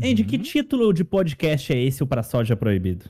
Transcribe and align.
Andy, 0.00 0.22
que 0.22 0.38
título 0.38 0.92
de 0.94 1.02
podcast 1.02 1.72
é 1.72 1.82
esse, 1.82 2.04
o 2.04 2.06
Pra 2.06 2.22
Soja 2.22 2.54
Proibido? 2.54 3.06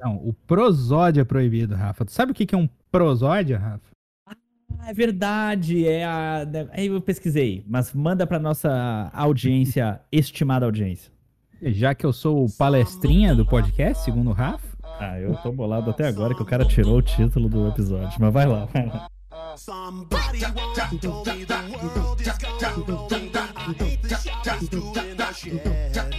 Não, 0.00 0.16
o 0.16 0.32
prosódia 0.32 1.20
é 1.20 1.24
proibido, 1.24 1.74
Rafa. 1.74 2.02
Tu 2.06 2.12
sabe 2.12 2.32
o 2.32 2.34
que 2.34 2.46
que 2.46 2.54
é 2.54 2.58
um 2.58 2.66
prosódia, 2.90 3.58
Rafa? 3.58 3.90
Ah, 4.26 4.88
é 4.88 4.94
verdade, 4.94 5.86
é 5.86 6.02
a... 6.02 6.46
Aí 6.72 6.86
eu 6.86 6.98
pesquisei, 7.02 7.62
mas 7.68 7.92
manda 7.92 8.26
pra 8.26 8.38
nossa 8.38 9.10
audiência, 9.12 10.00
estimada 10.10 10.64
audiência. 10.64 11.12
Já 11.60 11.94
que 11.94 12.06
eu 12.06 12.12
sou 12.12 12.46
o 12.46 12.50
palestrinha 12.56 13.34
do 13.34 13.44
podcast, 13.44 14.02
segundo 14.02 14.30
o 14.30 14.32
Rafa. 14.32 14.66
Ah, 14.98 15.20
eu 15.20 15.34
tô 15.42 15.52
bolado 15.52 15.90
até 15.90 16.08
agora 16.08 16.34
que 16.34 16.40
o 16.40 16.46
cara 16.46 16.64
tirou 16.64 16.96
o 16.96 17.02
título 17.02 17.50
do 17.50 17.68
episódio, 17.68 18.18
mas 18.18 18.32
vai 18.32 18.46
lá, 18.46 18.64
vai 18.64 18.86
lá. 18.86 19.10
Somebody 19.56 20.42
once 20.56 20.98
told 21.02 21.26
me 21.26 21.44
the 21.44 21.54
world 21.84 22.20
is 22.20 22.32
cold. 22.38 23.12
I 23.12 23.74
hate 23.78 24.02
the 24.02 24.16
shots 24.16 24.72
in 24.72 25.16
the 25.16 25.32
shed. 25.32 26.09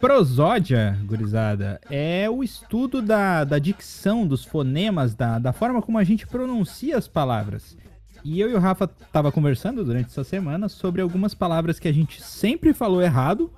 Prosódia, 0.00 0.98
gurizada, 1.04 1.80
é 1.90 2.28
o 2.28 2.42
estudo 2.42 3.00
da, 3.00 3.44
da 3.44 3.58
dicção, 3.58 4.26
dos 4.26 4.44
fonemas, 4.44 5.14
da, 5.14 5.38
da 5.38 5.52
forma 5.52 5.80
como 5.80 5.98
a 5.98 6.04
gente 6.04 6.26
pronuncia 6.26 6.96
as 6.96 7.06
palavras. 7.06 7.76
E 8.24 8.40
eu 8.40 8.50
e 8.50 8.54
o 8.54 8.58
Rafa 8.58 8.86
tava 8.86 9.32
conversando 9.32 9.84
durante 9.84 10.06
essa 10.06 10.22
semana 10.22 10.68
sobre 10.68 11.02
algumas 11.02 11.34
palavras 11.34 11.78
que 11.78 11.88
a 11.88 11.92
gente 11.92 12.22
sempre 12.22 12.72
falou 12.72 13.02
errado 13.02 13.50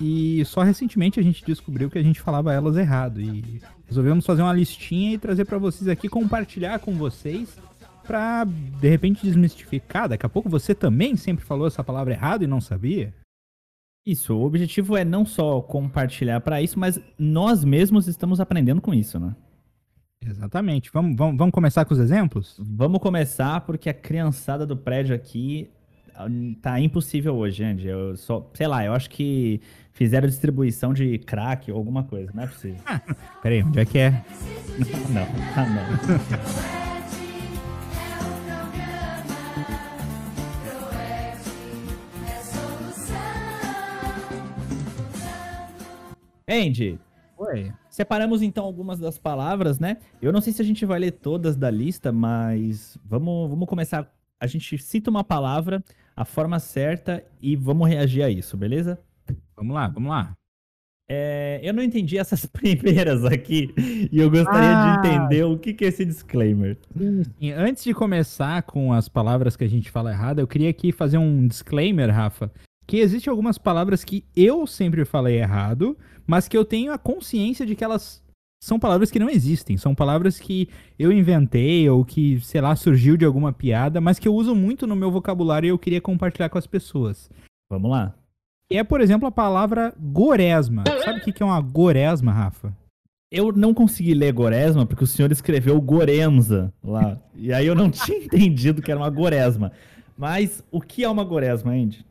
e 0.00 0.42
só 0.46 0.62
recentemente 0.62 1.20
a 1.20 1.22
gente 1.22 1.44
descobriu 1.44 1.90
que 1.90 1.98
a 1.98 2.02
gente 2.02 2.20
falava 2.20 2.52
elas 2.52 2.76
errado 2.76 3.20
e 3.20 3.60
resolvemos 3.86 4.24
fazer 4.24 4.42
uma 4.42 4.52
listinha 4.52 5.12
e 5.12 5.18
trazer 5.18 5.44
pra 5.44 5.58
vocês 5.58 5.88
aqui, 5.88 6.08
compartilhar 6.08 6.78
com 6.78 6.94
vocês 6.94 7.56
pra 8.04 8.44
de 8.44 8.88
repente 8.88 9.22
desmistificar. 9.22 10.08
Daqui 10.08 10.24
a 10.24 10.28
pouco 10.28 10.48
você 10.48 10.74
também 10.74 11.16
sempre 11.16 11.44
falou 11.44 11.66
essa 11.66 11.84
palavra 11.84 12.14
errado 12.14 12.42
e 12.42 12.46
não 12.46 12.60
sabia. 12.60 13.14
Isso, 14.04 14.34
o 14.34 14.44
objetivo 14.44 14.96
é 14.96 15.04
não 15.04 15.26
só 15.26 15.60
compartilhar 15.60 16.40
pra 16.40 16.62
isso, 16.62 16.78
mas 16.78 16.98
nós 17.18 17.64
mesmos 17.64 18.08
estamos 18.08 18.40
aprendendo 18.40 18.80
com 18.80 18.94
isso, 18.94 19.20
né? 19.20 19.34
Exatamente. 20.24 20.90
Vamos, 20.92 21.16
vamos, 21.16 21.36
vamos 21.36 21.52
começar 21.52 21.84
com 21.84 21.94
os 21.94 22.00
exemplos? 22.00 22.56
Vamos 22.58 23.00
começar 23.00 23.60
porque 23.62 23.88
a 23.88 23.94
criançada 23.94 24.66
do 24.66 24.76
prédio 24.76 25.14
aqui 25.14 25.70
ah, 26.14 26.26
tá 26.60 26.80
impossível 26.80 27.34
hoje, 27.34 27.64
Andy. 27.64 27.88
Eu 27.88 28.16
só, 28.16 28.50
sei 28.54 28.66
lá, 28.66 28.84
eu 28.84 28.92
acho 28.92 29.08
que 29.08 29.60
fizeram 29.92 30.28
distribuição 30.28 30.92
de 30.92 31.18
crack 31.18 31.70
ou 31.70 31.78
alguma 31.78 32.04
coisa, 32.04 32.30
não 32.34 32.42
é 32.42 32.46
possível. 32.46 32.80
Peraí, 33.42 33.62
onde 33.62 33.80
é 33.80 33.84
que 33.84 33.98
é? 33.98 34.10
não, 35.10 35.26
ah, 35.56 35.66
não. 35.66 36.80
Andy, 46.50 46.98
Oi. 47.38 47.72
Separamos 47.88 48.42
então 48.42 48.64
algumas 48.64 48.98
das 48.98 49.16
palavras, 49.18 49.78
né? 49.78 49.96
Eu 50.20 50.30
não 50.30 50.42
sei 50.42 50.52
se 50.52 50.60
a 50.60 50.64
gente 50.64 50.84
vai 50.84 50.98
ler 50.98 51.12
todas 51.12 51.56
da 51.56 51.70
lista, 51.70 52.12
mas 52.12 52.98
vamos, 53.02 53.48
vamos 53.48 53.66
começar. 53.66 54.12
A 54.38 54.46
gente 54.46 54.76
cita 54.76 55.08
uma 55.10 55.24
palavra, 55.24 55.82
a 56.14 56.24
forma 56.26 56.58
certa 56.58 57.24
e 57.40 57.56
vamos 57.56 57.88
reagir 57.88 58.22
a 58.22 58.28
isso, 58.28 58.58
beleza? 58.58 58.98
Vamos 59.56 59.74
lá, 59.74 59.88
vamos 59.88 60.10
lá. 60.10 60.34
É, 61.08 61.58
eu 61.62 61.72
não 61.72 61.82
entendi 61.82 62.18
essas 62.18 62.44
primeiras 62.46 63.24
aqui 63.24 63.72
e 64.12 64.18
eu 64.20 64.30
gostaria 64.30 64.68
Ah. 64.76 64.96
de 65.00 65.08
entender 65.08 65.44
o 65.44 65.58
que, 65.58 65.72
que 65.72 65.84
é 65.84 65.88
esse 65.88 66.04
disclaimer. 66.04 66.76
E 67.40 67.50
antes 67.52 67.82
de 67.82 67.94
começar 67.94 68.62
com 68.64 68.92
as 68.92 69.08
palavras 69.08 69.56
que 69.56 69.64
a 69.64 69.68
gente 69.68 69.90
fala 69.90 70.12
errado, 70.12 70.40
eu 70.40 70.46
queria 70.46 70.68
aqui 70.68 70.92
fazer 70.92 71.16
um 71.18 71.46
disclaimer, 71.48 72.10
Rafa, 72.14 72.52
que 72.90 72.98
existem 72.98 73.30
algumas 73.30 73.56
palavras 73.56 74.02
que 74.02 74.24
eu 74.34 74.66
sempre 74.66 75.04
falei 75.04 75.38
errado, 75.38 75.96
mas 76.26 76.48
que 76.48 76.58
eu 76.58 76.64
tenho 76.64 76.92
a 76.92 76.98
consciência 76.98 77.64
de 77.64 77.76
que 77.76 77.84
elas 77.84 78.20
são 78.60 78.80
palavras 78.80 79.12
que 79.12 79.18
não 79.20 79.30
existem, 79.30 79.76
são 79.76 79.94
palavras 79.94 80.40
que 80.40 80.68
eu 80.98 81.12
inventei 81.12 81.88
ou 81.88 82.04
que, 82.04 82.40
sei 82.40 82.60
lá, 82.60 82.74
surgiu 82.74 83.16
de 83.16 83.24
alguma 83.24 83.52
piada, 83.52 84.00
mas 84.00 84.18
que 84.18 84.26
eu 84.26 84.34
uso 84.34 84.56
muito 84.56 84.88
no 84.88 84.96
meu 84.96 85.08
vocabulário 85.08 85.68
e 85.68 85.70
eu 85.70 85.78
queria 85.78 86.00
compartilhar 86.00 86.48
com 86.48 86.58
as 86.58 86.66
pessoas. 86.66 87.30
Vamos 87.70 87.92
lá. 87.92 88.12
E 88.68 88.76
é, 88.76 88.82
por 88.82 89.00
exemplo, 89.00 89.28
a 89.28 89.30
palavra 89.30 89.94
goresma. 89.96 90.82
Sabe 91.04 91.20
o 91.20 91.22
que 91.22 91.32
que 91.32 91.44
é 91.44 91.46
uma 91.46 91.60
goresma, 91.60 92.32
Rafa? 92.32 92.76
Eu 93.30 93.52
não 93.52 93.72
consegui 93.72 94.14
ler 94.14 94.32
goresma 94.32 94.84
porque 94.84 95.04
o 95.04 95.06
senhor 95.06 95.30
escreveu 95.30 95.80
gorenza 95.80 96.74
lá. 96.82 97.22
E 97.36 97.52
aí 97.52 97.68
eu 97.68 97.76
não 97.76 97.88
tinha 97.88 98.18
entendido 98.18 98.82
que 98.82 98.90
era 98.90 98.98
uma 98.98 99.10
goresma. 99.10 99.70
Mas 100.18 100.64
o 100.72 100.80
que 100.80 101.04
é 101.04 101.08
uma 101.08 101.22
goresma, 101.22 101.70
Andy? 101.70 102.04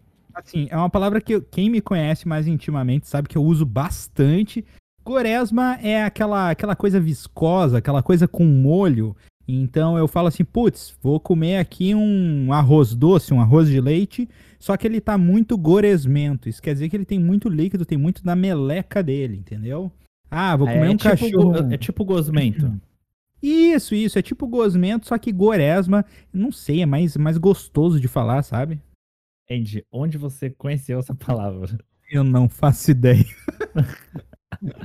Assim, 0.46 0.68
é 0.70 0.76
uma 0.78 0.90
palavra 0.90 1.20
que 1.22 1.40
quem 1.42 1.70
me 1.70 1.82
conhece 1.82 2.28
mais 2.28 2.48
intimamente 2.48 3.08
sabe 3.08 3.28
que 3.28 3.38
eu 3.38 3.44
uso 3.44 3.66
bastante. 3.66 4.66
Goresma 5.04 5.78
é 5.82 6.04
aquela, 6.04 6.52
aquela 6.52 6.76
coisa 6.76 7.00
viscosa, 7.00 7.78
aquela 7.80 8.04
coisa 8.04 8.28
com 8.28 8.46
molho. 8.46 9.16
Então 9.48 9.98
eu 9.98 10.08
falo 10.08 10.28
assim, 10.28 10.44
putz, 10.44 10.96
vou 11.02 11.20
comer 11.20 11.58
aqui 11.58 11.96
um 11.96 12.54
arroz 12.54 12.94
doce, 12.94 13.34
um 13.34 13.42
arroz 13.42 13.68
de 13.68 13.82
leite, 13.82 14.30
só 14.60 14.78
que 14.78 14.86
ele 14.86 15.02
tá 15.02 15.18
muito 15.18 15.58
goresmento. 15.58 16.48
Isso 16.48 16.62
quer 16.62 16.74
dizer 16.74 16.88
que 16.88 16.96
ele 16.96 17.06
tem 17.06 17.20
muito 17.20 17.50
líquido, 17.50 17.86
tem 17.86 17.98
muito 17.98 18.24
da 18.24 18.36
meleca 18.36 19.02
dele, 19.02 19.38
entendeu? 19.38 19.92
Ah, 20.30 20.56
vou 20.56 20.68
comer 20.68 20.86
é, 20.86 20.90
um 20.92 20.96
tipo, 20.96 21.10
cachorro. 21.10 21.52
go- 21.64 21.74
é 21.74 21.78
tipo 21.78 22.06
gosmento. 22.06 22.72
Isso, 23.42 23.96
isso, 23.96 24.20
é 24.20 24.22
tipo 24.22 24.46
gosmento, 24.46 25.08
só 25.08 25.18
que 25.18 25.32
goresma, 25.32 26.06
não 26.32 26.52
sei, 26.52 26.82
é 26.84 26.86
mais, 26.86 27.18
mais 27.18 27.38
gostoso 27.38 28.00
de 28.00 28.08
falar, 28.08 28.44
sabe? 28.44 28.80
Andy, 29.52 29.84
onde 29.92 30.18
você 30.18 30.50
conheceu 30.52 31.00
essa 31.00 31.16
palavra? 31.16 31.78
Eu 32.12 32.24
não 32.24 32.48
faço 32.48 32.92
ideia. 32.92 33.26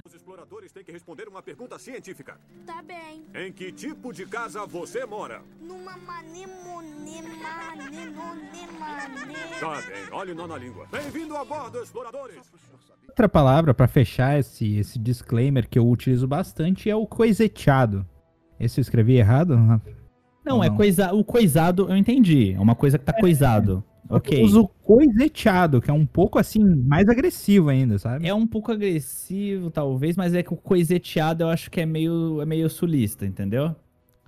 Os 0.06 0.14
exploradores 0.14 0.72
têm 0.72 0.82
que 0.82 0.90
responder 0.90 1.28
uma 1.28 1.42
pergunta 1.42 1.78
científica. 1.78 2.38
Tá 2.64 2.82
bem. 2.82 3.24
Em 3.34 3.52
que 3.52 3.70
tipo 3.70 4.12
de 4.12 4.24
casa 4.24 4.64
você 4.66 5.04
mora? 5.04 5.42
Numa 5.60 5.96
manemonema, 5.98 7.28
Tá 9.60 9.82
bem, 9.86 10.12
olhe 10.12 10.32
nó 10.34 10.46
na 10.46 10.56
língua. 10.56 10.86
Bem-vindo 10.90 11.36
a 11.36 11.44
bordo, 11.44 11.82
exploradores! 11.82 12.40
Outra 13.08 13.28
palavra 13.28 13.74
pra 13.74 13.86
fechar 13.86 14.38
esse, 14.38 14.76
esse 14.76 14.98
disclaimer 14.98 15.68
que 15.68 15.78
eu 15.78 15.86
utilizo 15.88 16.26
bastante 16.26 16.88
é 16.88 16.96
o 16.96 17.06
coiseteado. 17.06 18.06
Esse 18.58 18.80
eu 18.80 18.82
escrevi 18.82 19.16
errado? 19.16 19.56
Não, 20.44 20.56
Ou 20.56 20.64
é 20.64 20.68
não? 20.70 20.76
coisa, 20.76 21.12
o 21.12 21.22
coisado, 21.22 21.86
eu 21.90 21.96
entendi. 21.96 22.52
É 22.52 22.60
uma 22.60 22.74
coisa 22.74 22.98
que 22.98 23.04
tá 23.04 23.12
coisado. 23.12 23.84
Ok. 24.08 24.38
Eu 24.40 24.44
uso 24.44 24.68
coiseteado, 24.82 25.80
que 25.80 25.90
é 25.90 25.94
um 25.94 26.04
pouco 26.06 26.38
assim, 26.38 26.62
mais 26.62 27.08
agressivo 27.08 27.70
ainda, 27.70 27.98
sabe? 27.98 28.26
É 28.28 28.34
um 28.34 28.46
pouco 28.46 28.70
agressivo, 28.70 29.70
talvez, 29.70 30.16
mas 30.16 30.34
é 30.34 30.42
que 30.42 30.52
o 30.52 30.56
coiseteado 30.56 31.44
eu 31.44 31.48
acho 31.48 31.70
que 31.70 31.80
é 31.80 31.86
meio, 31.86 32.40
é 32.40 32.44
meio 32.46 32.68
sulista, 32.68 33.24
entendeu? 33.24 33.74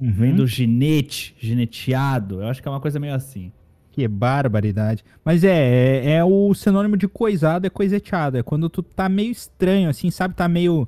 Uhum. 0.00 0.12
Vem 0.12 0.34
do 0.34 0.47
ginete, 0.47 1.34
gineteado. 1.38 2.41
Eu 2.42 2.48
acho 2.48 2.60
que 2.62 2.69
é 2.69 2.70
uma 2.70 2.81
coisa 2.81 2.98
meio 2.98 3.15
assim. 3.15 3.53
Que 3.92 4.06
barbaridade. 4.06 5.03
Mas 5.25 5.42
é, 5.42 6.04
é, 6.04 6.10
é 6.16 6.25
o 6.25 6.53
sinônimo 6.53 6.97
de 6.97 7.09
coisado, 7.09 7.66
é 7.66 7.70
coiseteado. 7.70 8.36
É 8.36 8.42
quando 8.42 8.69
tu 8.69 8.82
tá 8.82 9.09
meio 9.09 9.31
estranho, 9.31 9.88
assim, 9.88 10.10
sabe? 10.10 10.34
Tá 10.34 10.47
meio. 10.48 10.86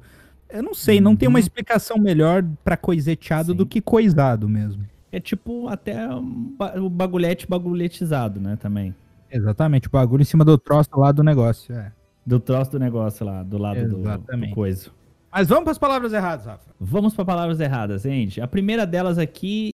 Eu 0.51 0.63
não 0.63 0.75
sei, 0.75 1.01
não 1.01 1.15
tem 1.17 1.29
uma 1.29 1.37
Uhum. 1.39 1.41
explicação 1.41 1.99
melhor 1.99 2.45
pra 2.65 2.77
coiseteado 2.77 3.53
Sim. 3.53 3.57
do 3.57 3.67
que 3.67 3.81
coisado 3.81 4.49
mesmo. 4.49 4.83
É 5.11 5.19
tipo 5.19 5.69
até 5.69 6.07
um 6.15 6.55
ba- 6.59 6.75
o 6.79 6.89
bagulhete 6.91 7.47
bagulhetizado, 7.49 8.39
né, 8.41 8.57
também. 8.61 8.95
Exatamente, 9.31 9.89
o 9.89 9.91
bagulho 9.91 10.23
em 10.23 10.25
cima 10.25 10.45
do 10.45 10.57
troço 10.59 10.89
lá 10.97 11.13
do 11.13 11.23
negócio. 11.23 11.75
É. 11.75 11.93
Do 12.27 12.39
troço 12.39 12.73
do 12.73 12.79
negócio 12.79 13.25
lá, 13.25 13.43
do 13.43 13.57
lado 13.59 13.89
do, 13.89 14.01
Exatamente. 14.01 14.51
do 14.51 14.55
coisa. 14.55 14.91
Mas 15.33 15.49
vamos 15.49 15.65
para 15.65 15.73
as 15.73 15.79
palavras 15.79 16.13
erradas, 16.13 16.47
Rafa. 16.47 16.71
Vamos 16.81 17.15
para 17.15 17.25
palavras 17.25 17.61
erradas, 17.61 18.03
gente. 18.03 18.41
A 18.41 18.47
primeira 18.47 18.87
delas 18.87 19.19
aqui 19.19 19.71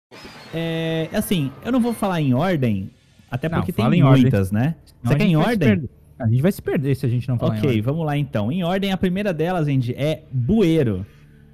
é 0.53 1.09
assim, 1.13 1.51
eu 1.63 1.71
não 1.71 1.79
vou 1.79 1.93
falar 1.93 2.21
em 2.21 2.33
ordem, 2.33 2.89
até 3.29 3.47
Não, 3.49 3.57
porque 3.59 3.71
tem 3.71 3.85
em 3.85 4.03
ordem. 4.03 4.21
muitas, 4.23 4.51
né? 4.51 4.75
Senão 4.85 5.11
Você 5.11 5.15
quer 5.17 5.25
em 5.25 5.35
ordem? 5.35 5.57
perder. 5.69 5.89
A 6.19 6.27
gente 6.27 6.41
vai 6.41 6.51
se 6.51 6.61
perder 6.61 6.95
se 6.95 7.05
a 7.05 7.09
gente 7.09 7.27
não 7.29 7.37
falar 7.39 7.55
em 7.55 7.57
Ok, 7.59 7.69
ordem. 7.69 7.81
vamos 7.81 8.05
lá 8.05 8.17
então. 8.17 8.51
Em 8.51 8.63
ordem, 8.63 8.91
a 8.91 8.97
primeira 8.97 9.33
delas, 9.33 9.67
gente, 9.67 9.93
é 9.95 10.23
bueiro. 10.31 11.05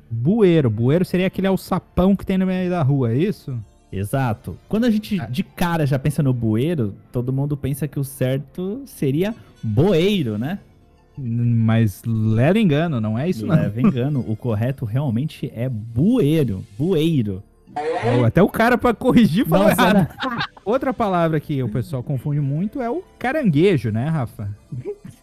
Bueiro. 0.09 0.69
Bueiro 0.69 1.03
seria 1.05 1.27
aquele 1.27 1.47
alçapão 1.47 2.15
que 2.15 2.25
tem 2.25 2.37
no 2.37 2.45
meio 2.45 2.69
da 2.69 2.81
rua, 2.83 3.11
é 3.11 3.17
isso? 3.17 3.57
Exato. 3.91 4.57
Quando 4.67 4.85
a 4.85 4.89
gente 4.91 5.19
Ah. 5.19 5.25
de 5.25 5.43
cara 5.43 5.85
já 5.85 5.97
pensa 5.97 6.21
no 6.21 6.33
bueiro, 6.33 6.93
todo 7.11 7.31
mundo 7.31 7.55
pensa 7.55 7.87
que 7.87 7.99
o 7.99 8.03
certo 8.03 8.81
seria 8.85 9.33
boeiro, 9.63 10.37
né? 10.37 10.59
Mas 11.17 12.01
leva 12.05 12.59
engano, 12.59 12.99
não 12.99 13.17
é 13.17 13.29
isso 13.29 13.45
não. 13.45 13.55
Leva 13.55 13.79
engano. 13.81 14.23
O 14.27 14.35
correto 14.35 14.83
realmente 14.83 15.49
é 15.55 15.69
bueiro. 15.69 16.61
Bueiro. 16.77 17.41
Até 18.25 18.41
o 18.41 18.49
cara 18.49 18.77
pra 18.77 18.93
corrigir 18.93 19.45
falou 19.47 19.67
Nossa, 19.69 19.81
errado. 19.81 19.95
era- 19.97 20.45
Outra 20.65 20.93
palavra 20.93 21.39
que 21.39 21.61
o 21.63 21.69
pessoal 21.69 22.01
confunde 22.03 22.39
muito 22.41 22.81
é 22.81 22.89
o 22.89 23.03
caranguejo, 23.19 23.91
né, 23.91 24.07
Rafa? 24.09 24.49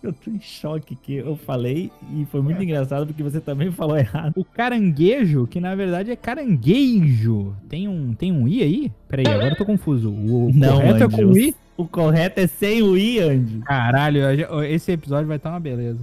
Eu 0.02 0.12
tô 0.12 0.30
em 0.30 0.40
choque 0.40 0.96
que 0.96 1.14
eu 1.14 1.36
falei 1.36 1.90
e 2.16 2.24
foi 2.26 2.42
muito 2.42 2.60
engraçado 2.62 3.06
porque 3.06 3.22
você 3.22 3.40
também 3.40 3.70
falou 3.70 3.96
errado. 3.96 4.32
O 4.36 4.44
caranguejo, 4.44 5.46
que 5.46 5.60
na 5.60 5.74
verdade 5.76 6.10
é 6.10 6.16
caranguejo. 6.16 7.54
Tem 7.68 7.86
um, 7.88 8.12
tem 8.12 8.32
um 8.32 8.48
i 8.48 8.62
aí? 8.62 8.92
Peraí, 9.08 9.26
agora 9.26 9.50
eu 9.50 9.56
tô 9.56 9.64
confuso. 9.64 10.10
O 10.10 10.50
Não, 10.54 10.76
correto 10.76 11.02
é 11.02 11.04
Andy, 11.04 11.16
com 11.16 11.24
o- 11.26 11.38
i? 11.38 11.54
O 11.76 11.86
correto 11.86 12.40
é 12.40 12.46
sem 12.46 12.82
o 12.82 12.96
i, 12.96 13.18
Andy. 13.20 13.58
Caralho, 13.60 14.20
esse 14.64 14.92
episódio 14.92 15.26
vai 15.28 15.36
estar 15.36 15.50
uma 15.50 15.60
beleza. 15.60 16.00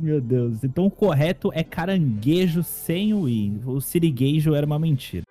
Meu 0.00 0.20
Deus. 0.20 0.64
Então 0.64 0.86
o 0.86 0.90
correto 0.90 1.50
é 1.54 1.62
caranguejo 1.62 2.62
sem 2.62 3.12
o 3.12 3.28
i. 3.28 3.52
O 3.66 3.80
sirigueijo 3.80 4.54
era 4.54 4.64
uma 4.64 4.78
mentira. 4.78 5.24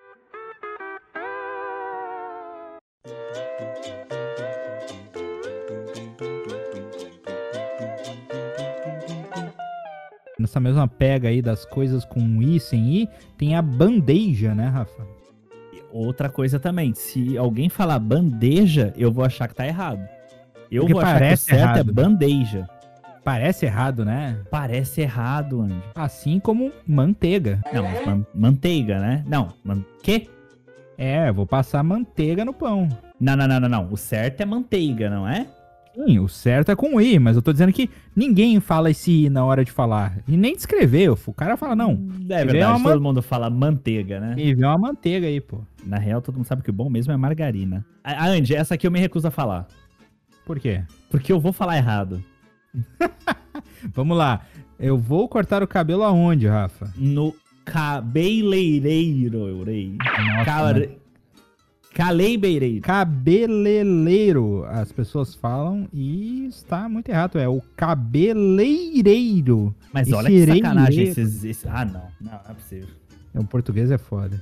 Nessa 10.42 10.60
mesma 10.60 10.88
pega 10.88 11.30
aí 11.30 11.42
das 11.42 11.64
coisas 11.66 12.04
com 12.04 12.42
i 12.42 12.60
sem 12.60 12.96
i, 13.04 13.10
tem 13.38 13.56
a 13.56 13.62
bandeja, 13.62 14.54
né, 14.54 14.68
Rafa? 14.68 15.06
Outra 15.92 16.30
coisa 16.30 16.60
também, 16.60 16.94
se 16.94 17.38
alguém 17.38 17.68
falar 17.70 18.00
bandeja, 18.00 18.94
eu 18.98 19.12
vou 19.12 19.26
achar 19.26 19.48
que 19.48 19.56
tá 19.56 19.68
errado. 19.68 20.02
Eu 20.72 20.82
Porque 20.84 20.94
vou 20.94 21.02
achar 21.02 21.20
que 21.28 21.34
o 21.34 21.38
certo 21.38 21.60
errado. 21.62 21.90
é 21.90 21.94
bandeja. 21.94 22.70
Parece 23.24 23.66
errado, 23.66 24.04
né? 24.06 24.40
Parece 24.50 25.02
errado, 25.02 25.62
Andy. 25.62 25.76
Assim 25.94 26.40
como 26.40 26.72
manteiga. 26.88 27.62
Não, 27.72 27.84
man- 28.06 28.26
manteiga, 28.34 29.00
né? 29.00 29.24
Não, 29.28 29.50
man 29.64 29.84
quê? 30.02 30.28
É, 30.98 31.32
vou 31.32 31.46
passar 31.46 31.84
manteiga 31.84 32.44
no 32.46 32.54
pão. 32.54 32.88
Não, 33.20 33.36
não, 33.36 33.48
não, 33.48 33.60
não, 33.60 33.70
não. 33.70 33.88
O 33.92 33.98
certo 33.98 34.42
é 34.42 34.46
manteiga, 34.46 35.10
não 35.10 35.28
é? 35.28 35.46
Sim, 35.94 36.20
o 36.20 36.28
certo 36.28 36.72
é 36.72 36.76
com 36.76 37.00
i, 37.02 37.20
mas 37.20 37.36
eu 37.36 37.42
tô 37.42 37.52
dizendo 37.52 37.74
que 37.74 37.90
ninguém 38.16 38.60
fala 38.60 38.90
esse 38.90 39.26
i 39.26 39.30
na 39.30 39.44
hora 39.44 39.64
de 39.66 39.72
falar. 39.72 40.20
E 40.28 40.38
nem 40.38 40.54
de 40.54 40.60
escrever. 40.60 41.10
O 41.10 41.34
cara 41.34 41.58
fala, 41.58 41.76
não, 41.76 41.92
É 42.30 42.42
Ele 42.42 42.52
verdade, 42.52 42.58
é 42.60 42.68
uma 42.68 42.90
todo 42.92 43.02
mundo 43.02 43.22
fala 43.22 43.50
manteiga, 43.50 44.20
né? 44.20 44.36
me 44.36 44.54
vê 44.54 44.66
uma 44.66 44.78
manteiga 44.78 45.28
aí, 45.28 45.42
pô. 45.42 45.62
Na 45.86 45.98
real, 45.98 46.22
todo 46.22 46.36
mundo 46.36 46.46
sabe 46.46 46.62
que 46.62 46.70
o 46.70 46.74
bom 46.74 46.90
mesmo 46.90 47.12
é 47.12 47.18
margarina. 47.18 47.86
A, 48.04 48.28
Andy, 48.28 48.56
essa 48.56 48.76
aqui 48.76 48.88
eu 48.88 48.92
me 48.92 49.00
recuso 49.00 49.28
a 49.28 49.32
falar. 49.32 49.68
Por 50.46 50.60
quê? 50.60 50.84
Porque 51.10 51.32
eu 51.32 51.40
vou 51.40 51.52
falar 51.54 51.78
errado. 51.78 52.24
Vamos 53.94 54.18
lá. 54.18 54.42
Eu 54.80 54.98
vou 54.98 55.28
cortar 55.28 55.62
o 55.62 55.68
cabelo 55.68 56.04
aonde, 56.04 56.48
Rafa? 56.48 56.92
No 56.96 57.36
cabeleireiro, 57.66 59.48
eu 59.48 59.64
rei. 59.64 59.96
Nossa, 59.98 60.46
Car... 60.46 60.80
né? 60.80 60.90
Caleireireiro. 61.94 62.82
Cabeleireiro, 62.82 64.64
as 64.66 64.92
pessoas 64.92 65.36
falam 65.36 65.88
e 65.94 66.46
está 66.48 66.88
muito 66.88 67.10
errado. 67.10 67.38
É 67.38 67.48
o 67.48 67.62
cabeleireiro. 67.76 69.76
Mas 69.94 70.08
Esse 70.08 70.16
olha 70.16 70.30
que 70.30 70.46
sacanagem 70.48 71.04
esses, 71.08 71.44
esse- 71.44 71.68
Ah, 71.68 71.86
não. 71.86 72.04
Não, 72.20 72.32
não 72.32 72.40
é 72.50 72.54
possível. 72.54 72.88
É, 73.34 73.40
O 73.40 73.44
português 73.44 73.92
é 73.92 73.98
foda. 73.98 74.42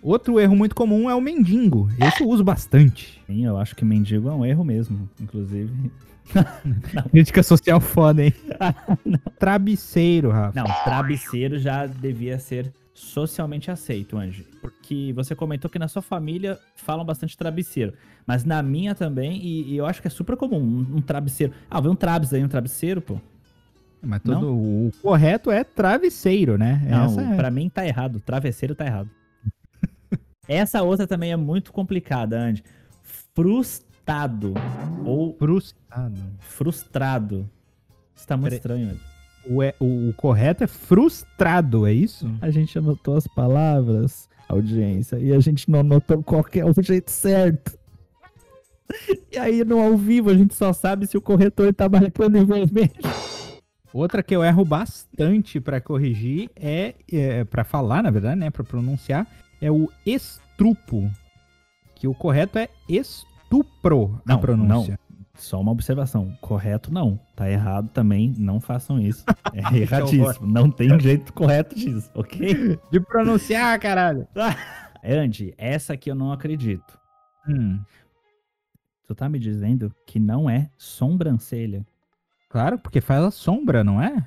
Outro 0.00 0.38
erro 0.38 0.54
muito 0.54 0.76
comum 0.76 1.10
é 1.10 1.14
o 1.14 1.20
mendigo. 1.20 1.88
Esse 1.98 2.22
eu 2.22 2.28
uso 2.28 2.44
bastante. 2.44 3.20
Sim, 3.26 3.44
eu 3.44 3.58
acho 3.58 3.74
que 3.74 3.84
mendigo 3.84 4.28
é 4.28 4.32
um 4.32 4.46
erro 4.46 4.64
mesmo, 4.64 5.08
inclusive. 5.20 5.90
Crítica 7.10 7.42
social 7.42 7.80
foda, 7.80 8.22
hein? 8.24 8.32
Trabiceiro, 9.40 10.30
Rafa. 10.30 10.60
Não, 10.60 10.66
travesseiro 10.84 11.58
já 11.58 11.86
devia 11.86 12.38
ser 12.38 12.72
socialmente 12.98 13.70
aceito, 13.70 14.18
Anjo. 14.18 14.44
Porque 14.60 15.12
você 15.14 15.34
comentou 15.34 15.70
que 15.70 15.78
na 15.78 15.88
sua 15.88 16.02
família 16.02 16.58
falam 16.74 17.04
bastante 17.04 17.36
travesseiro. 17.36 17.94
Mas 18.26 18.44
na 18.44 18.62
minha 18.62 18.94
também, 18.94 19.40
e, 19.40 19.72
e 19.72 19.76
eu 19.76 19.86
acho 19.86 20.02
que 20.02 20.08
é 20.08 20.10
super 20.10 20.36
comum, 20.36 20.58
um, 20.58 20.96
um 20.96 21.00
travesseiro. 21.00 21.52
Ah, 21.70 21.80
vem 21.80 21.90
um 21.90 21.94
trabes 21.94 22.32
aí, 22.32 22.42
um 22.42 22.48
travesseiro, 22.48 23.00
pô. 23.00 23.20
Mas 24.02 24.22
todo, 24.22 24.54
o 24.54 24.92
correto 25.02 25.50
é 25.50 25.64
travesseiro, 25.64 26.56
né? 26.56 26.86
Não, 26.88 27.06
Essa 27.06 27.22
é. 27.22 27.36
pra 27.36 27.50
mim 27.50 27.68
tá 27.68 27.86
errado. 27.86 28.20
Travesseiro 28.20 28.74
tá 28.74 28.86
errado. 28.86 29.10
Essa 30.46 30.82
outra 30.82 31.06
também 31.06 31.32
é 31.32 31.36
muito 31.36 31.72
complicada, 31.72 32.38
Andy. 32.38 32.62
Frustrado. 33.34 34.54
Ou 35.04 35.36
Frustrado. 35.36 36.20
frustrado. 36.40 37.50
Isso 38.14 38.26
tá 38.26 38.36
muito 38.36 38.54
estranho, 38.54 38.90
Andy. 38.90 39.00
O, 39.48 39.62
é- 39.62 39.74
o- 39.80 40.10
o 40.10 40.14
correto 40.14 40.62
é 40.64 40.66
frustrado, 40.66 41.86
é 41.86 41.92
isso? 41.92 42.30
A 42.40 42.50
gente 42.50 42.78
anotou 42.78 43.16
as 43.16 43.26
palavras, 43.26 44.28
audiência, 44.48 45.16
e 45.18 45.32
a 45.32 45.40
gente 45.40 45.70
não 45.70 45.80
anotou 45.80 46.22
qual 46.22 46.44
que 46.44 46.60
é 46.60 46.64
o 46.64 46.72
jeito 46.82 47.10
certo. 47.10 47.76
E 49.30 49.36
aí, 49.38 49.64
no 49.64 49.78
ao 49.80 49.96
vivo, 49.96 50.30
a 50.30 50.34
gente 50.34 50.54
só 50.54 50.72
sabe 50.72 51.06
se 51.06 51.16
o 51.16 51.20
corretor 51.20 51.72
tá 51.74 51.88
marcando 51.88 52.36
em 52.36 52.44
vermelho. 52.44 52.90
Outra 53.92 54.22
que 54.22 54.34
eu 54.36 54.44
erro 54.44 54.64
bastante 54.64 55.60
pra 55.60 55.80
corrigir 55.80 56.50
é, 56.56 56.94
é 57.10 57.44
para 57.44 57.64
falar, 57.64 58.02
na 58.02 58.10
verdade, 58.10 58.38
né, 58.38 58.50
Pra 58.50 58.62
pronunciar, 58.64 59.26
é 59.60 59.70
o 59.70 59.88
estrupo, 60.06 61.10
que 61.94 62.06
o 62.06 62.14
correto 62.14 62.58
é 62.58 62.68
estupro 62.88 64.20
a 64.26 64.32
Não, 64.32 64.40
pronúncia. 64.40 64.98
Só 65.38 65.60
uma 65.60 65.70
observação. 65.72 66.36
Correto, 66.40 66.92
não. 66.92 67.18
Tá 67.34 67.48
errado 67.50 67.88
também. 67.88 68.34
Não 68.36 68.60
façam 68.60 69.00
isso. 69.00 69.24
É 69.54 69.78
erradíssimo. 69.78 70.46
Não 70.46 70.70
tem 70.70 70.98
jeito 71.00 71.32
correto 71.32 71.74
disso, 71.74 72.10
ok? 72.14 72.78
De 72.92 73.00
pronunciar, 73.00 73.78
caralho. 73.80 74.26
Andy, 75.02 75.54
essa 75.56 75.94
aqui 75.94 76.10
eu 76.10 76.14
não 76.14 76.32
acredito. 76.32 76.98
Hum, 77.48 77.80
Tu 79.06 79.14
tá 79.14 79.26
me 79.28 79.38
dizendo 79.38 79.90
que 80.06 80.20
não 80.20 80.50
é 80.50 80.68
sobrancelha? 80.76 81.86
claro, 82.50 82.78
porque 82.78 83.00
faz 83.00 83.24
a 83.24 83.30
sombra, 83.30 83.82
não 83.82 84.02
é? 84.02 84.26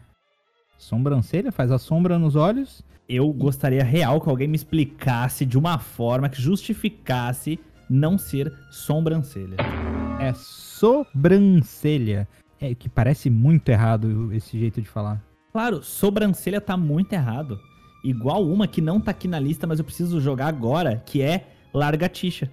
Sobrancelha 0.77 1.51
faz 1.51 1.71
a 1.71 1.77
sombra 1.77 2.17
nos 2.17 2.35
olhos. 2.35 2.83
Eu 3.07 3.31
gostaria 3.31 3.83
real 3.83 4.19
que 4.19 4.29
alguém 4.29 4.47
me 4.47 4.55
explicasse 4.55 5.45
de 5.45 5.57
uma 5.57 5.77
forma 5.77 6.29
que 6.29 6.41
justificasse 6.41 7.59
não 7.87 8.17
ser 8.17 8.51
sobrancelha. 8.71 9.57
É 10.31 10.33
sobrancelha. 10.33 12.27
É 12.59 12.73
que 12.73 12.87
parece 12.87 13.29
muito 13.29 13.69
errado 13.69 14.31
esse 14.33 14.57
jeito 14.57 14.81
de 14.81 14.87
falar. 14.87 15.21
Claro, 15.51 15.83
sobrancelha 15.83 16.61
tá 16.61 16.77
muito 16.77 17.13
errado. 17.13 17.59
Igual 18.03 18.47
uma 18.47 18.67
que 18.67 18.81
não 18.81 18.99
tá 18.99 19.11
aqui 19.11 19.27
na 19.27 19.39
lista, 19.39 19.67
mas 19.67 19.79
eu 19.79 19.85
preciso 19.85 20.19
jogar 20.21 20.47
agora, 20.47 21.03
que 21.05 21.21
é 21.21 21.47
largatixa. 21.73 22.49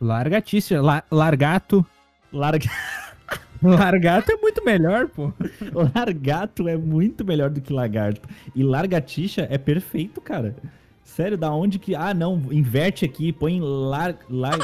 Largatiça, 0.00 0.80
la, 0.80 1.02
largato. 1.10 1.84
Larga... 2.32 2.70
Largato 3.62 4.30
é 4.30 4.36
muito 4.36 4.62
melhor, 4.64 5.08
pô. 5.08 5.32
Largato 5.94 6.68
é 6.68 6.76
muito 6.76 7.24
melhor 7.24 7.50
do 7.50 7.60
que 7.60 7.72
lagarto. 7.72 8.28
E 8.54 8.62
largatixa 8.62 9.46
é 9.50 9.56
perfeito, 9.56 10.20
cara. 10.20 10.54
Sério, 11.02 11.38
da 11.38 11.50
onde 11.50 11.78
que. 11.78 11.94
Ah, 11.94 12.12
não, 12.12 12.52
inverte 12.52 13.04
aqui, 13.04 13.32
põe 13.32 13.58
lar... 13.60 14.16
lar... 14.28 14.58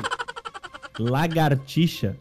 lagartixa. 0.99 2.17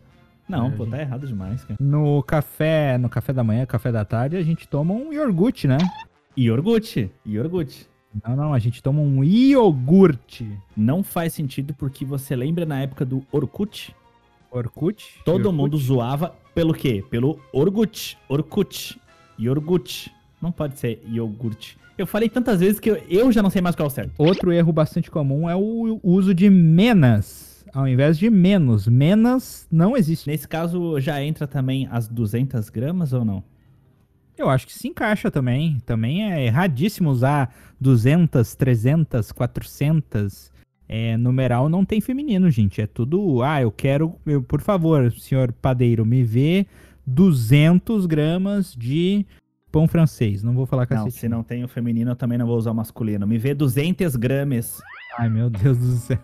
Não, 0.48 0.68
É, 0.68 0.72
pô, 0.72 0.86
tá 0.86 1.00
errado 1.00 1.26
demais, 1.28 1.64
cara. 1.64 1.78
No 1.80 2.22
café, 2.24 2.98
no 2.98 3.08
café 3.10 3.32
da 3.32 3.44
manhã, 3.44 3.66
café 3.66 3.92
da 3.92 4.04
tarde, 4.04 4.36
a 4.36 4.44
gente 4.44 4.68
toma 4.68 4.94
um 4.94 5.14
iogurte, 5.14 5.68
né? 5.68 5.78
Iogurte, 6.38 7.10
iogurte. 7.26 7.88
Não, 8.28 8.36
não, 8.36 8.54
a 8.54 8.60
gente 8.60 8.84
toma 8.84 9.00
um 9.02 9.24
iogurte. 9.24 10.52
Não 10.76 11.04
faz 11.04 11.34
sentido 11.34 11.74
porque 11.74 12.04
você 12.04 12.36
lembra 12.36 12.66
na 12.66 12.82
época 12.82 13.06
do 13.06 13.24
Orkut? 13.32 13.96
Orkut? 14.52 15.20
Todo 15.24 15.46
Orkut? 15.46 15.56
mundo 15.56 15.78
zoava 15.78 16.36
pelo 16.54 16.74
quê? 16.74 17.04
Pelo 17.10 17.40
Orkut. 17.54 18.18
Orkut. 18.28 19.00
Iogurte. 19.40 20.12
Não 20.42 20.52
pode 20.52 20.78
ser 20.80 21.02
iogurte. 21.08 21.78
Eu 21.98 22.06
falei 22.08 22.28
tantas 22.28 22.60
vezes 22.60 22.80
que 22.80 22.90
eu, 22.90 22.96
eu 23.10 23.32
já 23.32 23.42
não 23.42 23.50
sei 23.50 23.62
mais 23.62 23.76
qual 23.76 23.86
é 23.86 23.88
o 23.88 23.94
certo. 23.94 24.12
Outro 24.18 24.52
erro 24.52 24.74
bastante 24.74 25.10
comum 25.10 25.50
é 25.50 25.56
o 25.56 26.00
uso 26.04 26.34
de 26.34 26.50
menas, 26.50 27.51
ao 27.74 27.88
invés 27.88 28.18
de 28.18 28.30
menos. 28.30 28.88
Menas 28.88 29.68
não 29.72 29.96
existe. 29.98 30.28
Nesse 30.28 30.48
caso, 30.48 31.00
já 31.00 31.24
entra 31.24 31.48
também 31.48 31.88
as 31.92 32.08
200 32.08 32.70
gramas 32.70 33.14
ou 33.14 33.24
não? 33.26 33.44
Eu 34.38 34.50
acho 34.50 34.66
que 34.66 34.74
se 34.74 34.88
encaixa 34.88 35.30
também. 35.30 35.78
Também 35.86 36.32
é 36.32 36.46
erradíssimo 36.46 37.10
usar 37.10 37.54
200, 37.80 38.56
300, 38.56 39.32
400. 39.32 40.52
É, 40.90 41.16
numeral 41.16 41.70
não 41.70 41.86
tem 41.86 42.02
feminino, 42.02 42.50
gente. 42.50 42.82
É 42.82 42.88
tudo. 42.88 43.42
Ah, 43.44 43.62
eu 43.62 43.72
quero. 43.72 44.16
eu- 44.26 44.42
por 44.44 44.62
favor, 44.62 45.12
senhor 45.14 45.52
padeiro, 45.54 46.06
me 46.06 46.24
vê 46.24 46.66
200 47.06 48.06
gramas 48.06 48.74
de 48.74 49.26
pão 49.72 49.88
francês. 49.88 50.44
Não 50.44 50.54
vou 50.54 50.66
falar 50.66 50.84
Não, 50.90 50.98
cacete. 51.06 51.18
se 51.20 51.30
não 51.30 51.44
tem 51.44 51.64
o 51.64 51.68
feminino, 51.68 52.12
eu 52.12 52.16
também 52.16 52.38
não 52.38 52.46
vou 52.48 52.58
usar 52.58 52.72
o 52.72 52.76
masculino. 52.76 53.26
Me 53.28 53.38
vê 53.38 53.54
200 53.54 54.16
gramas. 54.16 54.82
Ai, 55.18 55.30
meu 55.30 55.50
Deus 55.50 55.78
do 55.78 55.92
céu. 55.98 56.20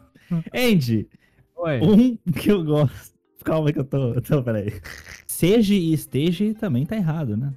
Andy, 0.53 1.07
Oi. 1.57 1.79
um 1.81 2.31
que 2.31 2.51
eu 2.51 2.63
gosto. 2.63 3.15
Calma 3.43 3.71
que 3.71 3.79
eu 3.79 3.83
tô. 3.85 4.13
Eu 4.13 4.21
tô 4.21 4.43
peraí. 4.43 4.73
Seja 5.25 5.73
e 5.73 5.93
esteja 5.93 6.53
também 6.55 6.85
tá 6.85 6.95
errado, 6.95 7.35
né? 7.37 7.53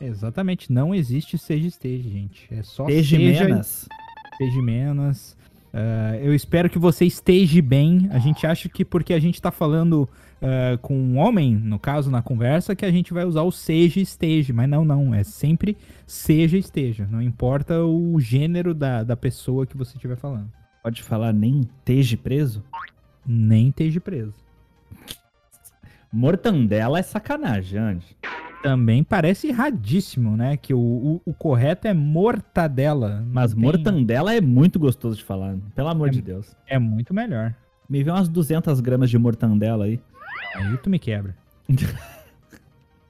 Exatamente, 0.00 0.72
não 0.72 0.94
existe 0.94 1.36
seja 1.36 1.66
esteja, 1.66 2.08
gente. 2.08 2.46
É 2.52 2.62
só 2.62 2.88
Esteja 2.88 3.16
seja 3.16 3.44
menos. 3.44 3.88
esteja 4.32 4.62
menos. 4.62 5.36
Ah, 5.72 6.16
eu 6.20 6.34
espero 6.34 6.70
que 6.70 6.78
você 6.78 7.04
esteja 7.04 7.60
bem. 7.60 8.08
A 8.10 8.18
gente 8.18 8.46
acha 8.46 8.68
que 8.68 8.84
porque 8.84 9.12
a 9.12 9.18
gente 9.18 9.42
tá 9.42 9.50
falando 9.50 10.08
ah, 10.40 10.78
com 10.80 10.96
um 10.96 11.18
homem, 11.18 11.54
no 11.56 11.78
caso, 11.78 12.10
na 12.10 12.22
conversa, 12.22 12.76
que 12.76 12.86
a 12.86 12.90
gente 12.90 13.12
vai 13.12 13.24
usar 13.24 13.42
o 13.42 13.50
seja 13.50 13.98
e 13.98 14.02
esteja. 14.02 14.52
Mas 14.52 14.68
não, 14.68 14.84
não. 14.84 15.14
É 15.14 15.24
sempre 15.24 15.76
seja 16.06 16.56
e 16.56 16.60
esteja. 16.60 17.06
Não 17.10 17.20
importa 17.20 17.82
o 17.82 18.18
gênero 18.20 18.72
da, 18.74 19.02
da 19.02 19.16
pessoa 19.16 19.66
que 19.66 19.76
você 19.76 19.96
estiver 19.96 20.16
falando. 20.16 20.50
Pode 20.82 21.02
falar 21.02 21.32
nem 21.32 21.60
esteja 21.60 22.16
preso? 22.16 22.62
Nem 23.30 23.68
esteja 23.68 24.00
preso. 24.00 24.32
Mortandela 26.12 26.98
é 26.98 27.02
sacanagem, 27.02 27.78
Andy. 27.78 28.16
Também 28.62 29.04
parece 29.04 29.48
erradíssimo, 29.48 30.36
né? 30.36 30.56
Que 30.56 30.72
o, 30.74 30.78
o, 30.78 31.20
o 31.26 31.34
correto 31.34 31.86
é 31.86 31.92
mortadela. 31.94 33.24
Mas 33.30 33.52
tem- 33.52 33.62
mortandela 33.62 34.34
é 34.34 34.40
muito 34.40 34.78
gostoso 34.78 35.16
de 35.16 35.24
falar, 35.24 35.56
pelo 35.74 35.88
amor 35.88 36.08
É- 36.08 36.12
de 36.12 36.22
Deus. 36.22 36.56
É 36.66 36.78
muito 36.78 37.12
melhor. 37.14 37.54
Me 37.88 38.02
vê 38.02 38.10
umas 38.10 38.28
200 38.28 38.80
gramas 38.80 39.10
de 39.10 39.18
mortandela 39.18 39.84
aí. 39.84 40.00
Aí 40.56 40.76
tu 40.78 40.90
me 40.90 40.98
quebra. 40.98 41.36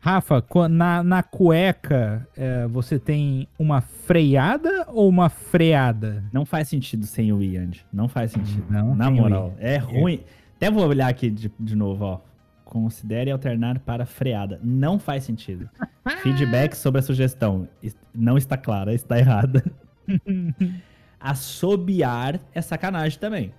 Rafa, 0.01 0.43
na, 0.71 1.03
na 1.03 1.23
cueca, 1.23 2.27
é, 2.37 2.67
você 2.69 2.99
tem 2.99 3.49
uma 3.59 3.81
freada 3.81 4.87
ou 4.89 5.09
uma 5.09 5.29
freada? 5.29 6.25
Não 6.33 6.45
faz 6.47 6.69
sentido 6.69 7.05
sem 7.05 7.33
o 7.33 7.43
I, 7.43 7.57
Andy. 7.59 7.85
Não 7.93 8.09
faz 8.09 8.31
sentido. 8.33 8.65
Não 8.71 8.95
Na 8.95 9.11
moral, 9.11 9.55
é 9.59 9.77
ruim. 9.77 10.21
Até 10.57 10.71
vou 10.71 10.87
olhar 10.87 11.09
aqui 11.09 11.29
de, 11.31 11.51
de 11.59 11.77
novo, 11.77 12.05
ó. 12.05 12.21
Considere 12.65 13.31
alternar 13.31 13.79
para 13.81 14.05
freada. 14.07 14.61
Não 14.63 14.99
faz 14.99 15.25
sentido. 15.25 15.69
Feedback 16.23 16.75
sobre 16.75 17.01
a 17.01 17.03
sugestão. 17.03 17.67
Es- 17.83 17.97
Não 18.15 18.37
está 18.39 18.57
clara, 18.57 18.95
está 18.95 19.19
errada. 19.19 19.65
Assobiar 21.21 22.41
é 22.55 22.61
sacanagem 22.61 23.19
também. 23.19 23.53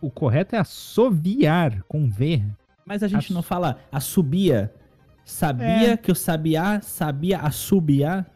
O 0.00 0.10
correto 0.10 0.54
é 0.54 0.58
assoviar, 0.58 1.82
com 1.88 2.08
V. 2.08 2.42
Mas 2.86 3.02
a 3.02 3.08
gente 3.08 3.32
não 3.32 3.42
fala 3.42 3.78
assobia. 3.90 4.72
Sabia 5.30 5.92
É. 5.92 5.96
que 5.96 6.10
o 6.10 6.14
sabiá 6.14 6.80
sabia 6.80 7.38
assobiar? 7.38 8.26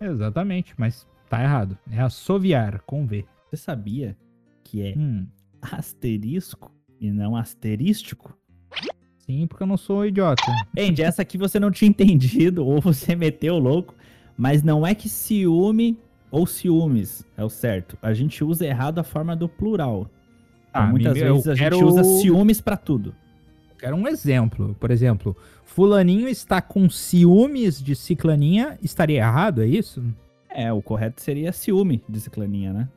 Exatamente, 0.00 0.72
mas 0.78 1.06
tá 1.28 1.42
errado. 1.42 1.76
É 1.90 2.00
assoviar, 2.00 2.80
com 2.82 3.04
V. 3.06 3.24
Você 3.50 3.56
sabia 3.56 4.16
que 4.62 4.80
é 4.82 4.94
Hum, 4.96 5.26
asterisco 5.60 6.70
e 7.00 7.10
não 7.10 7.36
asterístico? 7.36 8.36
sim, 9.18 9.46
porque 9.46 9.62
eu 9.62 9.66
não 9.66 9.76
sou 9.76 10.06
idiota. 10.06 10.42
Andy, 10.78 11.02
essa 11.02 11.20
aqui 11.22 11.36
você 11.36 11.58
não 11.60 11.70
tinha 11.70 11.88
entendido 11.90 12.64
ou 12.66 12.80
você 12.80 13.14
meteu 13.16 13.56
o 13.56 13.58
louco, 13.58 13.94
mas 14.36 14.62
não 14.62 14.86
é 14.86 14.94
que 14.94 15.08
ciúme 15.08 15.98
ou 16.30 16.46
ciúmes 16.46 17.26
é 17.36 17.44
o 17.44 17.50
certo. 17.50 17.98
A 18.00 18.14
gente 18.14 18.42
usa 18.44 18.64
errado 18.66 18.98
a 19.00 19.02
forma 19.04 19.34
do 19.36 19.48
plural. 19.48 20.08
Tá, 20.72 20.80
Então, 20.80 20.90
muitas 20.90 21.14
vezes 21.14 21.46
a 21.48 21.54
gente 21.54 21.64
quero- 21.70 21.84
usa 21.86 22.04
ciúmes 22.04 22.60
pra 22.60 22.76
tudo. 22.76 23.14
Quero 23.78 23.96
um 23.96 24.08
exemplo. 24.08 24.74
Por 24.78 24.90
exemplo, 24.90 25.36
fulaninho 25.64 26.28
está 26.28 26.60
com 26.60 26.90
ciúmes 26.90 27.80
de 27.80 27.94
ciclaninha, 27.94 28.78
estaria 28.82 29.18
errado, 29.18 29.62
é 29.62 29.66
isso? 29.66 30.02
É, 30.50 30.72
o 30.72 30.82
correto 30.82 31.20
seria 31.20 31.52
ciúme 31.52 32.02
de 32.08 32.20
ciclaninha, 32.20 32.72
né? 32.72 32.88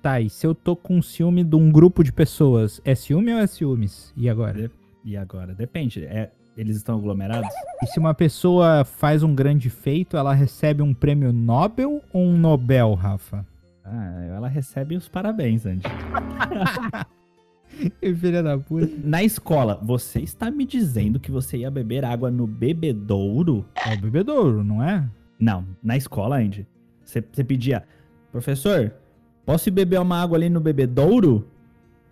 Tá, 0.00 0.20
e 0.20 0.30
se 0.30 0.46
eu 0.46 0.54
tô 0.54 0.74
com 0.76 1.02
ciúme 1.02 1.44
de 1.44 1.56
um 1.56 1.70
grupo 1.70 2.02
de 2.02 2.12
pessoas, 2.12 2.80
é 2.84 2.94
ciúme 2.94 3.32
ou 3.34 3.40
é 3.40 3.46
ciúmes? 3.46 4.12
E 4.16 4.28
agora? 4.28 4.70
E 5.04 5.16
agora? 5.16 5.54
Depende. 5.54 6.04
É, 6.04 6.30
eles 6.56 6.76
estão 6.76 6.96
aglomerados? 6.96 7.50
E 7.82 7.86
se 7.86 7.98
uma 7.98 8.14
pessoa 8.14 8.84
faz 8.84 9.22
um 9.22 9.34
grande 9.34 9.68
feito, 9.68 10.16
ela 10.16 10.32
recebe 10.32 10.82
um 10.82 10.94
prêmio 10.94 11.32
Nobel 11.32 12.00
ou 12.12 12.22
um 12.22 12.38
Nobel, 12.38 12.94
Rafa? 12.94 13.44
Ah, 13.84 14.24
ela 14.24 14.48
recebe 14.48 14.96
os 14.96 15.08
parabéns, 15.08 15.66
Andy. 15.66 15.84
Filha 18.20 18.42
da 18.42 18.58
puta. 18.58 18.90
Na 19.04 19.22
escola, 19.22 19.78
você 19.82 20.20
está 20.20 20.50
me 20.50 20.64
dizendo 20.64 21.20
que 21.20 21.30
você 21.30 21.58
ia 21.58 21.70
beber 21.70 22.04
água 22.04 22.30
no 22.30 22.46
bebedouro? 22.46 23.64
É 23.74 23.94
o 23.94 24.00
bebedouro, 24.00 24.64
não 24.64 24.82
é? 24.82 25.08
Não, 25.38 25.64
na 25.82 25.96
escola, 25.96 26.38
Andy. 26.38 26.66
Você, 27.04 27.22
você 27.32 27.44
pedia, 27.44 27.84
professor, 28.32 28.92
posso 29.46 29.68
ir 29.68 29.72
beber 29.72 30.00
uma 30.00 30.20
água 30.20 30.36
ali 30.36 30.48
no 30.48 30.60
bebedouro? 30.60 31.46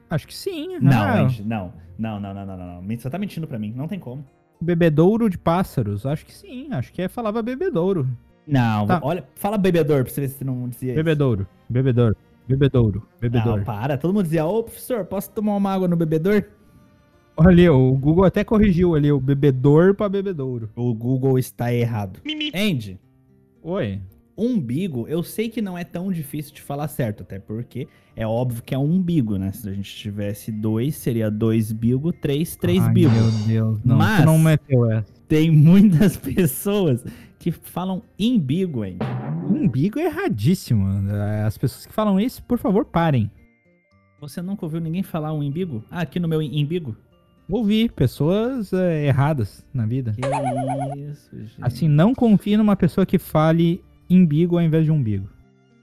Acho 0.08 0.26
que 0.26 0.34
sim. 0.34 0.78
Não, 0.80 0.92
Ah, 0.92 1.20
Andy, 1.22 1.42
não. 1.44 1.72
Não, 1.98 2.20
não, 2.20 2.32
não, 2.34 2.46
não, 2.46 2.56
não. 2.82 2.96
Você 2.96 3.08
tá 3.10 3.18
mentindo 3.18 3.46
pra 3.46 3.58
mim, 3.58 3.72
não 3.74 3.88
tem 3.88 3.98
como. 3.98 4.24
Bebedouro 4.60 5.28
de 5.28 5.36
pássaros. 5.38 6.06
Acho 6.06 6.24
que 6.26 6.32
sim. 6.34 6.68
Acho 6.70 6.92
que 6.92 7.02
é, 7.02 7.08
falava 7.08 7.42
bebedouro. 7.42 8.06
Não, 8.46 8.86
Tá. 8.86 9.00
olha, 9.02 9.24
fala 9.34 9.58
bebedouro 9.58 10.04
pra 10.04 10.12
você 10.12 10.20
ver 10.20 10.28
se 10.28 10.38
você 10.38 10.44
não 10.44 10.68
dizia 10.68 10.92
isso. 10.92 10.96
Bebedouro. 11.68 12.16
Bebedouro. 12.48 13.02
Bebedouro. 13.20 13.48
Não, 13.48 13.54
Bebedouro. 13.58 13.64
para. 13.64 13.98
Todo 13.98 14.12
mundo 14.14 14.24
dizia, 14.24 14.44
ô 14.46 14.62
professor, 14.62 15.04
posso 15.04 15.30
tomar 15.30 15.56
uma 15.56 15.72
água 15.72 15.88
no 15.88 15.96
bebedouro? 15.96 16.44
Olha 17.36 17.48
ali, 17.50 17.68
o 17.68 17.92
Google 17.92 18.24
até 18.24 18.42
corrigiu 18.44 18.94
ali 18.94 19.12
o 19.12 19.20
bebedor 19.20 19.94
pra 19.94 20.08
bebedouro. 20.08 20.70
O 20.74 20.94
Google 20.94 21.38
está 21.38 21.72
errado. 21.72 22.20
Andy, 22.54 22.98
Oi. 23.62 24.00
umbigo, 24.38 25.06
eu 25.06 25.22
sei 25.22 25.48
que 25.50 25.60
não 25.60 25.76
é 25.76 25.84
tão 25.84 26.10
difícil 26.10 26.54
de 26.54 26.62
falar 26.62 26.88
certo, 26.88 27.22
até 27.24 27.38
porque 27.38 27.88
é 28.14 28.26
óbvio 28.26 28.62
que 28.62 28.74
é 28.74 28.78
um 28.78 28.90
umbigo, 28.90 29.36
né? 29.36 29.52
Se 29.52 29.68
a 29.68 29.72
gente 29.72 29.94
tivesse 29.94 30.50
dois, 30.50 30.96
seria 30.96 31.30
dois 31.30 31.72
bigo, 31.72 32.10
três, 32.10 32.56
três 32.56 32.82
Ai, 32.82 32.92
bigo. 32.94 33.10
Meu 33.12 33.30
Deus, 33.46 33.84
não. 33.84 33.98
Mas- 33.98 34.24
não 34.24 34.38
meteu 34.38 34.90
essa. 34.90 35.12
Tem 35.28 35.50
muitas 35.50 36.16
pessoas 36.16 37.04
que 37.46 37.52
falam 37.52 38.02
imbigo, 38.18 38.84
hein? 38.84 38.98
Umbigo 39.48 40.00
é 40.00 40.06
erradíssimo. 40.06 40.84
As 41.46 41.56
pessoas 41.56 41.86
que 41.86 41.92
falam 41.92 42.18
isso, 42.18 42.42
por 42.42 42.58
favor, 42.58 42.84
parem. 42.84 43.30
Você 44.20 44.42
nunca 44.42 44.66
ouviu 44.66 44.80
ninguém 44.80 45.04
falar 45.04 45.32
um 45.32 45.44
imbigo? 45.44 45.84
Ah, 45.88 46.00
aqui 46.00 46.18
no 46.18 46.26
meu 46.26 46.42
imbigo? 46.42 46.96
Ouvi 47.48 47.88
pessoas 47.88 48.72
é, 48.72 49.06
erradas 49.06 49.64
na 49.72 49.86
vida. 49.86 50.12
Que 50.12 50.98
isso, 50.98 51.30
gente. 51.38 51.56
Assim, 51.62 51.86
não 51.86 52.12
confie 52.12 52.56
numa 52.56 52.74
pessoa 52.74 53.06
que 53.06 53.16
fale 53.16 53.80
imbigo 54.10 54.56
ao 54.56 54.64
invés 54.64 54.84
de 54.84 54.90
umbigo. 54.90 55.28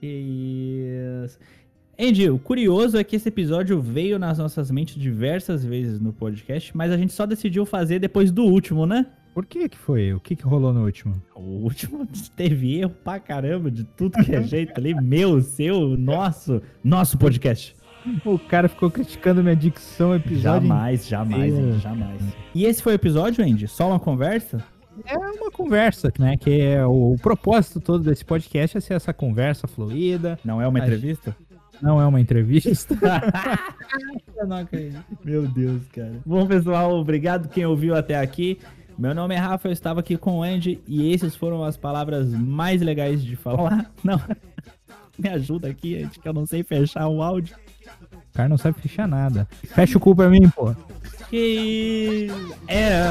Que 0.02 1.22
isso. 1.24 1.38
Andy, 1.98 2.28
o 2.28 2.38
curioso 2.38 2.98
é 2.98 3.04
que 3.04 3.16
esse 3.16 3.30
episódio 3.30 3.80
veio 3.80 4.18
nas 4.18 4.36
nossas 4.36 4.70
mentes 4.70 4.96
diversas 4.96 5.64
vezes 5.64 5.98
no 5.98 6.12
podcast, 6.12 6.76
mas 6.76 6.92
a 6.92 6.98
gente 6.98 7.14
só 7.14 7.24
decidiu 7.24 7.64
fazer 7.64 8.00
depois 8.00 8.30
do 8.30 8.44
último, 8.44 8.84
né? 8.84 9.06
Por 9.34 9.44
que 9.44 9.68
que 9.68 9.76
foi? 9.76 10.14
O 10.14 10.20
que 10.20 10.36
que 10.36 10.44
rolou 10.44 10.72
no 10.72 10.84
último? 10.84 11.20
O 11.34 11.64
último 11.64 12.06
teve 12.36 12.78
erro 12.78 12.94
pra 13.02 13.18
caramba, 13.18 13.68
de 13.68 13.82
tudo 13.82 14.24
que 14.24 14.32
é 14.32 14.40
jeito 14.42 14.78
ali. 14.78 14.94
Meu, 14.94 15.40
seu, 15.40 15.98
nosso, 15.98 16.62
nosso 16.84 17.18
podcast. 17.18 17.74
O 18.24 18.38
cara 18.38 18.68
ficou 18.68 18.90
criticando 18.90 19.42
minha 19.42 19.56
dicção 19.56 20.14
episódio. 20.14 20.68
Jamais, 20.68 21.08
jamais. 21.08 21.52
Andy, 21.52 21.78
jamais. 21.80 22.22
E 22.54 22.64
esse 22.64 22.80
foi 22.80 22.92
o 22.92 22.94
episódio, 22.94 23.44
Andy? 23.44 23.66
Só 23.66 23.88
uma 23.88 23.98
conversa? 23.98 24.62
É 25.04 25.16
uma 25.16 25.50
conversa, 25.50 26.12
né? 26.18 26.36
Que 26.36 26.60
é 26.60 26.86
o, 26.86 27.14
o 27.14 27.18
propósito 27.18 27.80
todo 27.80 28.04
desse 28.04 28.24
podcast 28.24 28.76
é 28.76 28.80
ser 28.80 28.94
essa 28.94 29.12
conversa 29.12 29.66
fluida. 29.66 30.38
Não 30.44 30.62
é 30.62 30.68
uma 30.68 30.78
entrevista? 30.78 31.36
Não 31.82 32.00
é 32.00 32.06
uma 32.06 32.20
entrevista. 32.20 32.96
Meu 35.24 35.48
Deus, 35.48 35.88
cara. 35.88 36.20
Bom, 36.24 36.46
pessoal, 36.46 36.94
obrigado 36.94 37.48
quem 37.48 37.66
ouviu 37.66 37.96
até 37.96 38.16
aqui. 38.16 38.60
Meu 38.96 39.14
nome 39.14 39.34
é 39.34 39.38
Rafa, 39.38 39.68
eu 39.68 39.72
estava 39.72 40.00
aqui 40.00 40.16
com 40.16 40.38
o 40.38 40.42
Andy 40.42 40.80
e 40.86 41.12
esses 41.12 41.34
foram 41.34 41.64
as 41.64 41.76
palavras 41.76 42.28
mais 42.28 42.80
legais 42.80 43.22
de 43.22 43.34
falar. 43.34 43.90
Não, 44.04 44.20
me 45.18 45.28
ajuda 45.28 45.68
aqui, 45.68 46.02
Andy, 46.02 46.18
que 46.18 46.28
eu 46.28 46.32
não 46.32 46.46
sei 46.46 46.62
fechar 46.62 47.08
o 47.08 47.22
áudio. 47.22 47.56
O 48.12 48.36
cara 48.36 48.48
não 48.48 48.58
sabe 48.58 48.80
fechar 48.80 49.06
nada. 49.06 49.46
Fecha 49.62 49.96
o 49.96 50.00
cu 50.00 50.14
pra 50.14 50.28
mim, 50.28 50.48
pô. 50.48 50.74
Que 51.30 52.28
é... 52.66 53.06